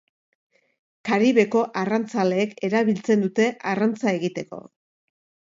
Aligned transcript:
Karibeko 1.09 1.61
arrantzaleek 1.81 2.57
erabiltzen 2.69 3.27
dute 3.27 3.47
arrantza 3.75 4.17
egiteko. 4.19 4.63